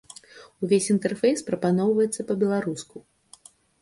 [0.67, 2.95] Увесь інтэрфейс прапаноўваецца па-беларуску.